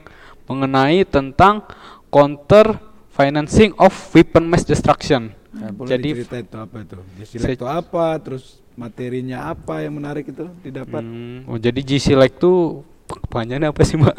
[0.47, 1.67] mengenai tentang
[2.07, 2.79] counter
[3.11, 5.42] financing of weapon mass destruction.
[5.53, 6.97] Nah, boleh Jadi itu apa itu?
[7.37, 8.17] Saya- itu apa?
[8.17, 11.01] Terus materinya apa yang menarik itu didapat?
[11.01, 14.17] Hmm, oh, jadi GCLEC tuh kepanjangannya apa sih, Mbak?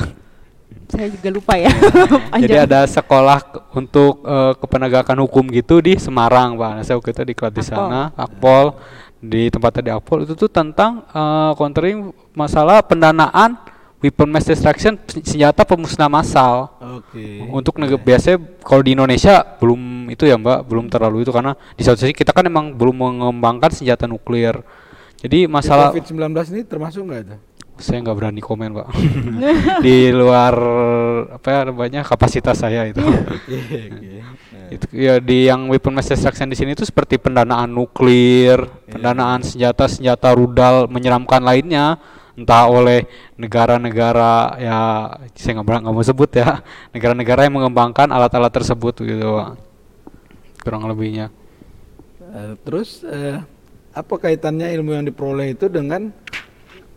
[0.85, 1.71] Saya juga lupa ya.
[2.39, 6.71] Jadi ada sekolah ke- untuk eh, kepenegakan hukum gitu di Semarang, Pak.
[6.71, 8.79] Nah, saya waktu itu diklat di sana, Akpol
[9.19, 13.59] di tempatnya di Akpol itu tuh tentang eh, countering masalah pendanaan
[14.05, 16.69] weapon mass destruction sen- senjata pemusnah massal.
[17.01, 17.41] Oke.
[17.49, 21.81] Untuk negara biasanya kalau di Indonesia belum itu ya, Mbak, belum terlalu itu karena di
[21.81, 24.61] satu sisi kita kan emang belum mengembangkan senjata nuklir.
[25.25, 26.21] Jadi masalah COVID-19
[26.53, 27.37] ini termasuk nggak itu?
[27.75, 28.87] saya nggak berani komen pak
[29.85, 30.55] di luar
[31.35, 34.13] apa ya namanya kapasitas saya itu Oke, oke.
[34.55, 39.43] Nah, itu ya di yang weapon mass destruction di sini itu seperti pendanaan nuklir pendanaan
[39.43, 41.99] senjata senjata rudal menyeramkan lainnya
[42.35, 43.07] entah oleh
[43.39, 44.79] negara-negara ya
[45.39, 46.61] saya nggak nggak mau sebut ya.
[46.95, 49.49] Negara-negara yang mengembangkan alat-alat tersebut gitu pak.
[50.63, 51.31] Kurang lebihnya.
[52.35, 53.39] Eh, terus eh,
[53.95, 56.11] apa kaitannya ilmu yang diperoleh itu dengan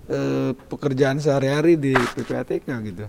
[0.10, 3.06] eh, pekerjaan sehari-hari di PPATK gitu?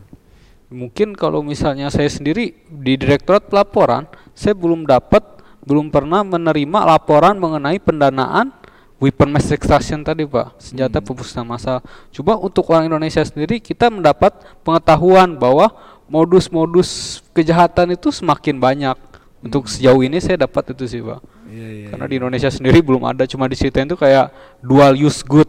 [0.68, 4.04] Mungkin kalau misalnya saya sendiri di Direktorat Pelaporan,
[4.36, 5.24] saya belum dapat,
[5.64, 8.52] belum pernah menerima laporan mengenai pendanaan
[8.98, 11.78] weapon mass destruction tadi, Pak, senjata pemusnah massal.
[12.10, 14.34] Coba untuk orang Indonesia sendiri kita mendapat
[14.66, 15.70] pengetahuan bahwa
[16.10, 18.96] modus-modus kejahatan itu semakin banyak.
[19.38, 21.22] Untuk sejauh ini saya dapat itu sih, Pak.
[21.46, 21.86] Iya, iya.
[21.94, 25.46] Karena di Indonesia sendiri belum ada, cuma diceritain itu kayak dual use good.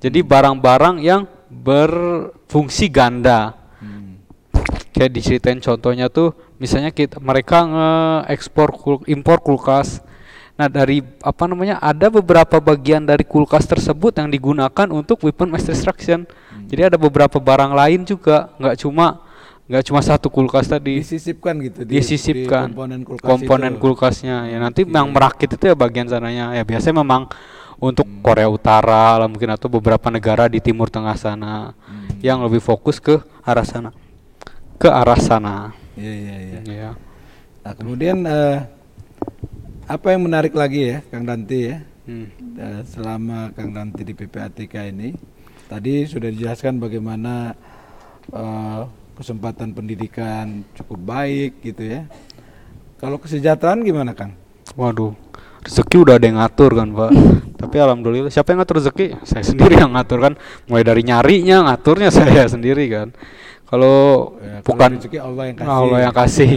[0.00, 4.18] Jadi barang-barang yang berfungsi ganda Hmm.
[4.90, 10.02] kayak diceritain contohnya tuh misalnya kita mereka nge-ekspor kul- impor kulkas
[10.56, 15.68] nah dari apa namanya ada beberapa bagian dari kulkas tersebut yang digunakan untuk weapon mass
[15.68, 16.24] destruction.
[16.66, 19.20] Jadi ada beberapa barang lain juga nggak cuma
[19.68, 20.98] nggak cuma satu kulkas tadi.
[21.04, 23.82] Disisipkan gitu di, disisipkan di komponen kulkas komponen itu.
[23.84, 24.36] kulkasnya.
[24.48, 26.56] Ya nanti yang merakit itu ya bagian sananya.
[26.56, 27.28] Ya biasanya memang
[27.76, 31.76] untuk Korea Utara lah mungkin atau beberapa negara di Timur Tengah sana
[32.24, 33.92] yang lebih fokus ke arah sana.
[34.80, 35.76] Ke arah sana.
[35.96, 36.60] Iya, iya, iya.
[36.64, 36.90] ya
[37.66, 38.62] Nah, kemudian eh,
[39.86, 41.78] apa yang menarik lagi ya, Kang Danti ya?
[42.06, 42.26] Hmm.
[42.58, 45.14] Eh, selama Kang Danti di PPATK ini,
[45.66, 47.54] tadi sudah dijelaskan bagaimana
[48.30, 48.82] eh,
[49.16, 52.02] kesempatan pendidikan cukup baik gitu ya.
[52.98, 54.46] Kalau kesejahteraan gimana, Kang?
[54.76, 55.16] waduh
[55.64, 57.10] rezeki udah ada yang ngatur kan pak
[57.64, 60.32] tapi alhamdulillah siapa yang ngatur rezeki saya sendiri yang ngatur kan
[60.68, 63.08] mulai dari nyarinya ngaturnya saya sendiri kan
[63.66, 63.96] kalau
[64.38, 65.70] Ya, bukan rezeki Allah yang kasih.
[65.74, 66.50] Allah yang kasih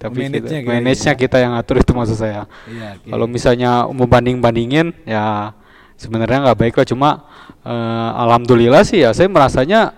[0.00, 1.20] Tapi manage-nya kita, kita manage-nya ya.
[1.20, 3.08] kita yang ngatur itu maksud saya Iya, oke.
[3.08, 5.54] kalau misalnya membanding bandingin ya
[5.94, 7.10] sebenarnya nggak baik lah cuma
[7.62, 9.94] eh, alhamdulillah sih ya saya merasanya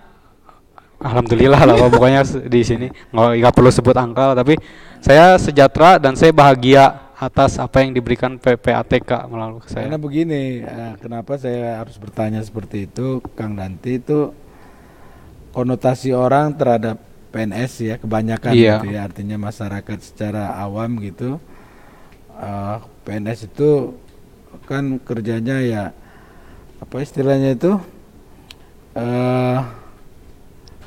[0.99, 4.59] alhamdulillah lah pokoknya di sini nggak perlu sebut angka tapi
[4.99, 9.87] saya sejahtera dan saya bahagia atas apa yang diberikan PPATK melalui saya.
[9.87, 14.35] Karena begini, eh, kenapa saya harus bertanya seperti itu, Kang Danti itu
[15.53, 16.97] konotasi orang terhadap
[17.29, 18.81] PNS ya kebanyakan Iya.
[18.81, 21.37] gitu ya, artinya masyarakat secara awam gitu,
[22.35, 23.93] eh, PNS itu
[24.65, 25.83] kan kerjanya ya
[26.77, 27.73] apa istilahnya itu
[28.93, 29.59] eh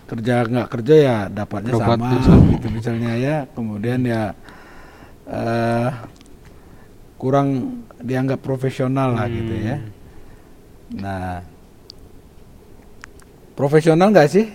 [0.07, 2.47] kerja nggak kerja ya dapatnya sama Dapatnya sama.
[2.55, 4.23] gitu misalnya ya, kemudian ya
[5.27, 5.91] eh
[7.19, 9.77] kurang dianggap profesional lah gitu ya.
[9.83, 9.91] Hmm.
[11.03, 11.43] Nah,
[13.57, 14.47] profesional nggak sih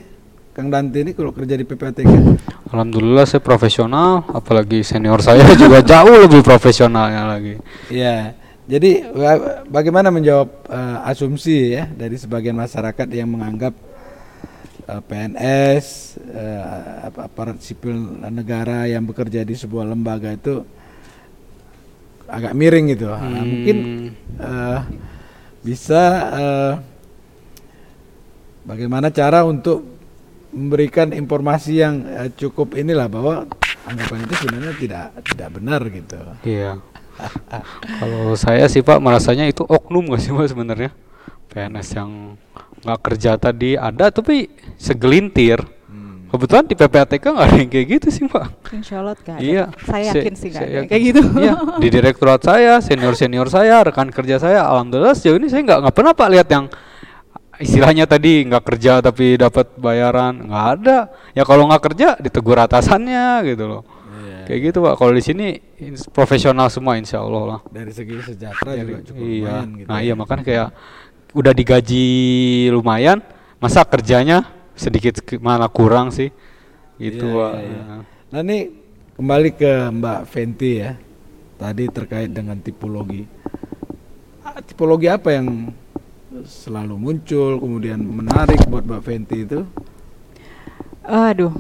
[0.52, 2.12] Kang Dante ini kalau kerja di PPATK?
[2.68, 7.56] Alhamdulillah saya profesional, apalagi senior saya juga jauh lebih profesionalnya lagi.
[7.88, 8.36] Iya.
[8.68, 13.72] Jadi ba- bagaimana menjawab eh, asumsi ya dari sebagian masyarakat yang menganggap
[14.86, 15.86] eh, PNS
[16.30, 16.64] eh,
[17.08, 17.96] ap- aparat sipil
[18.28, 20.68] negara yang bekerja di sebuah lembaga itu
[22.28, 23.08] agak miring gitu.
[23.08, 23.48] Nah, Hmm.
[23.48, 23.78] mungkin
[24.36, 24.80] eh,
[25.64, 26.04] bisa
[26.36, 26.74] eh,
[28.66, 29.84] bagaimana cara untuk
[30.52, 33.48] memberikan informasi yang eh, cukup inilah bahwa
[33.88, 36.20] anggapan itu sebenarnya tidak tidak benar gitu.
[36.44, 36.72] Iya.
[38.02, 40.92] Kalau saya sih Pak merasanya itu oknum gak sih Pak sebenarnya?
[41.52, 42.40] PNS yang
[42.82, 44.48] nggak kerja tadi ada tapi
[44.80, 45.60] segelintir.
[45.92, 46.32] Hmm.
[46.32, 48.72] Kebetulan di PPATK nggak ada yang kayak gitu sih Pak.
[48.72, 49.44] Insya Allah nggak ada.
[49.44, 49.66] Iya.
[49.84, 51.22] Saya Se- yakin sih nggak ada yang kayak gitu.
[51.38, 51.54] Iya.
[51.78, 55.96] Di direktorat saya, senior senior saya, rekan kerja saya, alhamdulillah sejauh ini saya nggak nggak
[55.96, 56.66] pernah Pak lihat yang
[57.62, 60.98] istilahnya tadi nggak kerja tapi dapat bayaran nggak ada.
[61.32, 63.82] Ya kalau nggak kerja ditegur atasannya gitu loh.
[64.12, 64.38] Iya.
[64.50, 64.94] Kayak gitu Pak.
[64.98, 65.48] Kalau di sini
[66.12, 67.60] profesional semua insya Allah lah.
[67.70, 69.32] dari segi sejahtera juga Jadi, cukup iya.
[69.38, 69.88] lumayan gitu.
[69.88, 70.04] Nah ya.
[70.04, 70.68] iya makanya kayak
[71.32, 72.06] udah digaji
[72.76, 73.18] lumayan,
[73.62, 74.44] masa kerjanya
[74.76, 76.28] sedikit malah kurang sih,
[77.00, 77.54] gitu Iya, Pak.
[77.56, 77.98] iya, iya.
[78.34, 78.58] Nah ini
[79.16, 80.92] kembali ke Mbak Fenty ya.
[81.56, 83.22] Tadi terkait dengan tipologi.
[84.42, 85.70] Ah, Tipologi apa yang
[86.48, 89.68] selalu muncul kemudian menarik buat Mbak Fenty itu?
[91.04, 91.52] Aduh,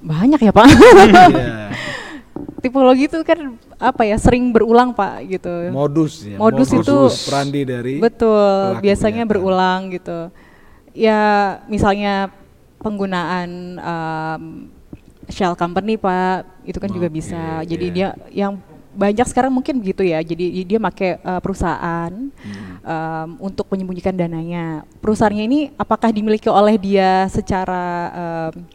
[0.00, 0.68] banyak ya Pak.
[0.68, 1.68] Iya,
[2.64, 5.52] Tipologi itu kan apa ya sering berulang Pak gitu.
[5.70, 6.38] modus ya.
[6.40, 10.32] Modus itu- operandi dari Betul, biasanya berulang gitu.
[10.96, 11.20] Ya
[11.70, 12.32] misalnya
[12.82, 14.42] penggunaan um,
[15.28, 17.62] shell company Pak, itu kan juga Oke, bisa.
[17.62, 17.94] Jadi iya.
[17.94, 18.58] dia yang
[18.98, 20.18] banyak sekarang mungkin begitu ya.
[20.18, 22.82] Jadi dia pakai uh, perusahaan Hmm.
[22.82, 24.82] um, untuk menyembunyikan dananya.
[25.02, 28.66] Perusahaannya ini apakah dimiliki oleh dia secara um,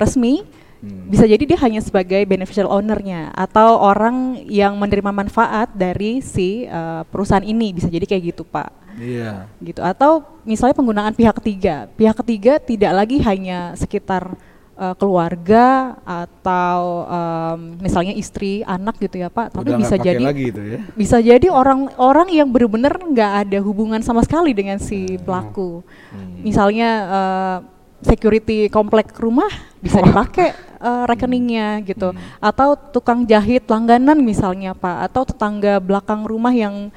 [0.00, 0.44] resmi?
[0.80, 1.08] Hmm.
[1.08, 7.04] Bisa jadi dia hanya sebagai beneficial ownernya atau orang yang menerima manfaat dari si uh,
[7.08, 7.72] perusahaan ini.
[7.76, 9.44] Bisa jadi kayak gitu, Pak Iya.
[9.60, 14.32] gitu atau misalnya penggunaan pihak ketiga pihak ketiga tidak lagi hanya sekitar
[14.76, 19.50] uh, keluarga atau um, misalnya istri anak gitu ya pak.
[19.50, 20.78] Tapi Udah bisa jadi lagi itu ya.
[20.94, 25.80] bisa jadi orang-orang yang benar-benar nggak ada hubungan sama sekali dengan si pelaku.
[26.12, 26.44] Hmm.
[26.44, 27.58] misalnya uh,
[28.04, 29.48] security komplek rumah
[29.80, 32.12] bisa dipakai uh, rekeningnya gitu.
[32.12, 32.20] Hmm.
[32.38, 35.10] atau tukang jahit langganan misalnya pak.
[35.10, 36.92] Atau tetangga belakang rumah yang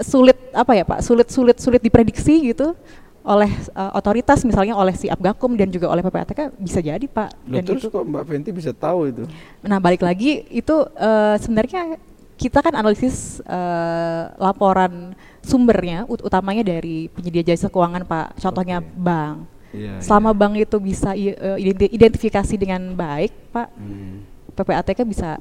[0.00, 2.78] sulit apa ya pak sulit sulit sulit diprediksi gitu
[3.22, 7.54] oleh uh, otoritas misalnya oleh si Abgakum dan juga oleh PPATK bisa jadi pak Loh,
[7.54, 9.22] dan terus itu kok Mbak Fenty bisa tahu itu?
[9.62, 11.96] nah balik lagi itu uh, sebenarnya
[12.34, 18.90] kita kan analisis uh, laporan sumbernya ut- utamanya dari penyedia jasa keuangan pak contohnya Oke.
[18.98, 19.36] bank
[19.72, 20.04] Iya.
[20.04, 24.20] selama bank itu bisa identifikasi dengan baik pak Hmm.
[24.52, 25.40] PPATK bisa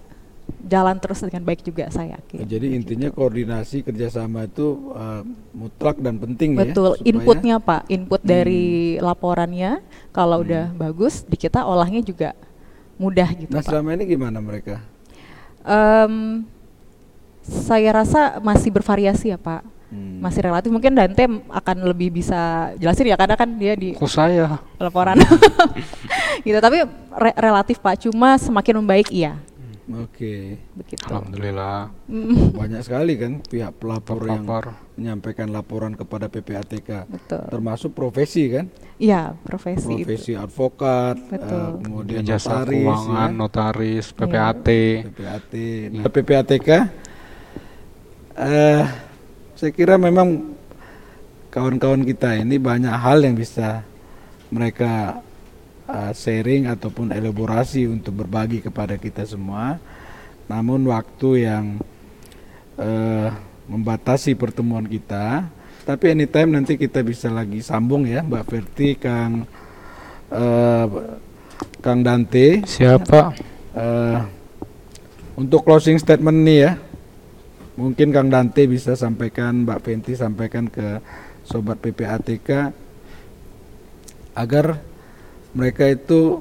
[0.61, 5.97] jalan terus dengan baik juga saya yakin Nah, Jadi intinya koordinasi kerjasama itu uh, mutlak
[5.97, 6.97] dan penting Betul, ya.
[6.97, 8.29] supaya- inputnya Pak, input Hmm.
[8.29, 8.63] dari
[8.97, 9.71] laporannya
[10.09, 12.31] kalau udah bagus di kita olahnya juga
[12.95, 13.67] mudah gitu Nah Pak.
[13.67, 14.79] selama ini gimana mereka?
[15.61, 16.45] Em,
[17.41, 20.17] saya rasa masih bervariasi ya Pak, Hmm.
[20.19, 20.69] masih relatif.
[20.69, 22.39] Mungkin Dante akan lebih bisa
[22.75, 24.55] jelasin ya karena kan dia di Kok saya?
[24.77, 25.19] laporan.
[26.41, 29.35] gitu, tapi re- relatif Pak, cuma semakin membaik iya,
[29.89, 31.03] Oke, begitu.
[31.09, 31.89] Alhamdulillah.
[32.05, 34.65] Mm, banyak sekali kan pihak pelapor yang Terpapar.
[34.93, 37.41] menyampaikan laporan kepada PPATK, Betul.
[37.49, 40.05] termasuk profesi kan, Iya, profesi, itu.
[40.05, 41.57] profesi advokat, Betul.
[41.57, 44.15] uh, kemudian Jasa notaris, keuangan, ya, notaris, Iya.
[44.15, 44.67] PPAT.
[45.09, 45.53] PPAT,
[45.91, 46.69] Nah, PPATK.
[48.33, 48.83] eh
[49.53, 50.55] saya kira memang
[51.49, 53.83] kawan-kawan kita ini banyak hal yang bisa
[54.47, 55.19] mereka
[55.91, 59.75] uh, sharing ataupun elaborasi untuk berbagi kepada kita semua.
[60.47, 61.79] Namun waktu yang
[62.75, 63.29] eh,
[63.71, 65.47] membatasi pertemuan kita.
[65.81, 69.47] Tapi anytime nanti kita bisa lagi sambung ya, Mbak Verti, Kang
[70.27, 70.87] eh,
[71.81, 72.67] Kang Dante.
[72.67, 73.31] Siapa?
[73.71, 74.19] Eh,
[75.39, 76.71] untuk closing statement nih ya,
[77.79, 80.99] mungkin Kang Dante bisa sampaikan, Mbak Fenty sampaikan ke
[81.47, 82.75] sobat PPATK
[84.35, 84.79] agar
[85.51, 86.39] mereka itu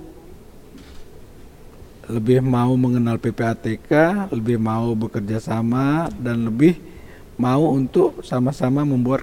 [2.10, 3.90] lebih mau mengenal PPATK,
[4.34, 6.74] lebih mau bekerja sama dan lebih
[7.38, 9.22] mau untuk sama-sama membuat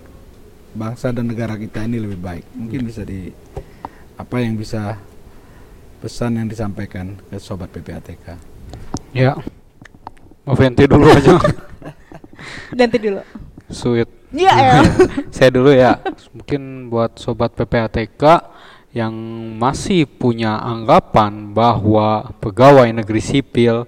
[0.71, 2.45] bangsa dan negara kita ini lebih baik.
[2.55, 3.27] Mungkin bisa di
[4.15, 4.95] apa yang bisa
[5.99, 8.39] pesan yang disampaikan ke sobat PPATK.
[9.11, 9.35] Ya.
[10.47, 11.35] Mau Fenty dulu aja.
[12.77, 13.19] Nanti dulu.
[13.67, 14.07] Sweet.
[14.31, 14.83] Iya, El.
[15.35, 15.99] Saya dulu ya.
[16.31, 18.23] Mungkin buat sobat PPATK
[18.95, 19.13] yang
[19.59, 23.83] masih punya anggapan bahwa pegawai negeri sipil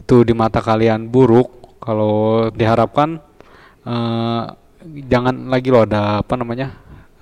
[0.00, 3.20] itu di mata kalian buruk, kalau diharapkan
[3.86, 4.42] eh,
[5.06, 6.72] jangan lagi loh ada apa namanya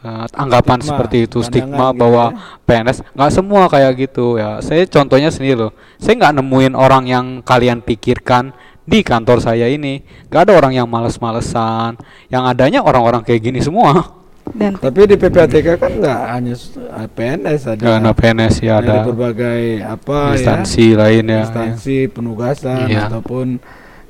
[0.01, 2.39] eh, anggapan Stigma, seperti itu stigma gitu bahwa ya.
[2.65, 4.63] PNS nggak semua kayak gitu ya.
[4.65, 5.73] Saya contohnya sendiri loh.
[6.01, 8.55] Saya nggak nemuin orang yang kalian pikirkan
[8.89, 10.01] di kantor saya ini.
[10.33, 12.01] Nggak ada orang yang males-malesan.
[12.33, 14.18] Yang adanya orang-orang kayak gini semua.
[14.55, 19.03] Dan Tapi di PPATK kan nggak hanya s- eh, PNS ada, Karena PNS ya ada
[19.03, 21.41] berbagai apa instansi ya, lain ya.
[21.43, 23.07] instansi penugasan Iya.
[23.07, 23.61] ataupun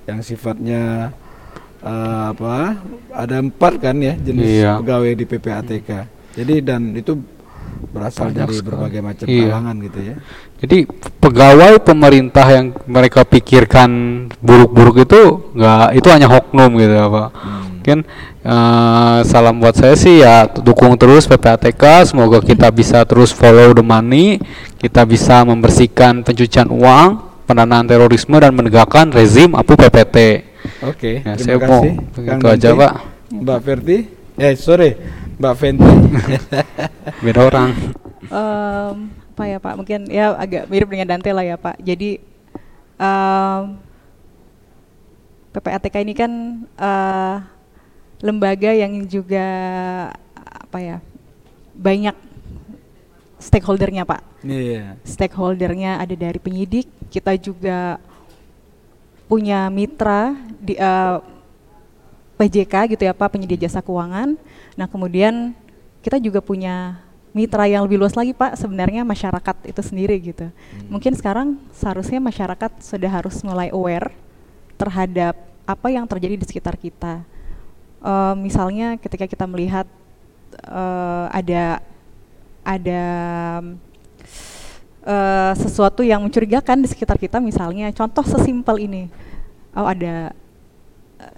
[0.05, 1.13] yang sifatnya
[1.79, 2.75] eh, apa
[3.09, 4.73] ada empat kan ya jenis Iya.
[4.79, 5.91] pegawai di PPATK.
[6.35, 7.15] Jadi dan itu
[7.89, 8.67] berasal Banyak dari sekali.
[8.67, 9.43] berbagai macam Iya.
[9.45, 10.15] kalangan gitu ya.
[10.59, 10.79] Jadi
[11.17, 13.91] pegawai pemerintah yang mereka pikirkan
[14.39, 15.21] buruk-buruk itu
[15.53, 17.29] nggak itu hanya oknum gitu ya Pak.
[17.33, 17.68] Hmm.
[17.89, 18.05] Mungkin
[18.45, 22.05] eh, salam buat saya sih ya dukung terus PPATK.
[22.05, 24.37] Semoga kita bisa terus follow the money,
[24.77, 27.17] kita bisa membersihkan pencucian uang,
[27.49, 30.45] pendanaan terorisme dan menegakkan rezim APU PPT.
[30.85, 31.93] Oke, Ya, terima saya mau kasih.
[32.13, 32.69] begitu Kang aja.
[32.77, 32.93] Pak.
[33.29, 33.99] Mbak Verti,
[34.37, 34.91] eh sorry,
[35.41, 35.93] Mbak Fenty.
[37.25, 37.73] Beda orang.
[38.29, 38.95] Em,
[39.33, 39.75] apa ya Pak?
[39.81, 41.81] Mungkin ya agak mirip dengan Dante lah ya Pak.
[41.81, 42.21] Jadi
[43.01, 43.63] em,
[45.57, 46.33] PPATK ini kan
[46.77, 47.37] eh,
[48.19, 49.47] lembaga yang juga
[50.35, 50.97] apa ya
[51.79, 52.17] banyak
[53.39, 54.23] stakeholdernya Pak.
[54.43, 54.99] Iya.
[55.07, 58.03] Stakeholdernya ada dari penyidik, kita juga
[59.31, 61.17] punya mitra di eh,
[62.39, 64.35] PJK gitu ya Pak, penyedia jasa keuangan.
[64.75, 65.55] Nah kemudian
[66.03, 66.99] kita juga punya
[67.35, 70.51] mitra yang lebih luas lagi Pak, sebenarnya masyarakat itu sendiri gitu.
[70.91, 74.11] Mungkin sekarang seharusnya masyarakat sudah harus mulai aware
[74.79, 75.35] terhadap
[75.69, 77.23] apa yang terjadi di sekitar kita.
[77.99, 79.87] Eh, misalnya ketika kita melihat
[80.55, 81.83] eh, ada
[82.63, 83.05] ada
[85.03, 89.11] eh, sesuatu yang mencurigakan di sekitar kita, misalnya contoh sesimpel ini,
[89.75, 90.31] oh ada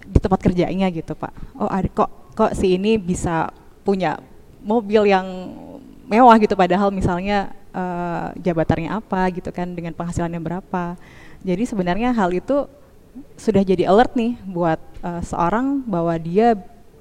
[0.04, 3.48] di tempat kerjanya gitu pak, oh ada kok kok si ini bisa
[3.80, 4.20] punya
[4.60, 5.24] mobil yang
[6.04, 11.00] mewah gitu, padahal misalnya eh, jabatannya apa gitu kan dengan penghasilannya berapa.
[11.40, 12.68] Jadi sebenarnya hal itu
[13.34, 16.54] sudah jadi alert nih buat eh, seorang bahwa dia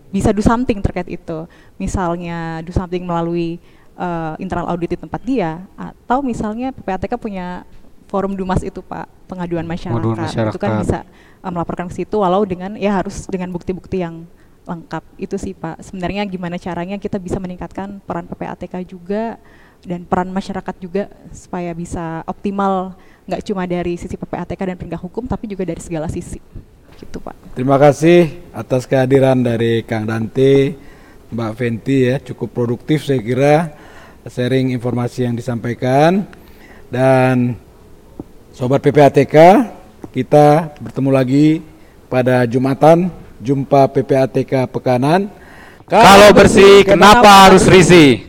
[0.10, 1.46] bisa do something terkait itu.
[1.78, 3.62] Misalnya do something melalui
[3.98, 7.64] eh, internal audit di tempat dia atau misalnya PPATK punya
[8.10, 9.94] forum Dumas itu Pak, pengaduan masyarakat.
[10.02, 10.82] Pengaduan Itu kan masyarakat.
[10.82, 11.00] bisa
[11.46, 14.26] eh, melaporkan ke situ walau dengan ya harus dengan bukti-bukti yang
[14.66, 15.04] lengkap.
[15.22, 15.86] Itu sih Pak.
[15.86, 19.38] Sebenarnya gimana caranya kita bisa meningkatkan peran PPATK juga
[19.84, 22.96] dan peran masyarakat juga supaya bisa optimal
[23.30, 26.42] nggak cuma dari sisi PPATK dan penegak hukum tapi juga dari segala sisi.
[27.00, 27.56] Gitu Pak.
[27.56, 30.76] Terima kasih atas kehadiran dari Kang Dante,
[31.32, 33.56] Mbak Fenty ya, cukup produktif saya kira
[34.28, 36.28] sharing informasi yang disampaikan
[36.92, 37.56] dan
[38.52, 39.36] sobat PPATK
[40.12, 41.48] kita bertemu lagi
[42.10, 45.30] pada Jumatan jumpa PPATK Pekanan.
[45.88, 48.29] Kalau bersih kenapa harus risih?